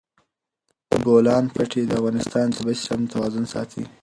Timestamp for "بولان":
1.05-1.43